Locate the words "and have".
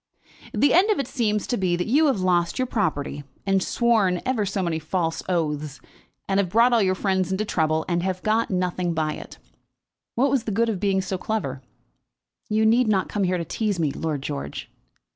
6.27-6.49, 7.87-8.23